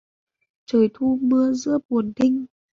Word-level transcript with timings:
Trời 0.65 0.89
thu 0.93 1.19
mưa 1.21 1.53
giữa 1.53 1.79
buồn 1.89 2.13
thinh 2.15 2.45